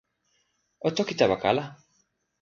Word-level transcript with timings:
o 0.87 0.89
toki 0.95 1.13
tawa 1.19 1.35
kala. 1.43 1.63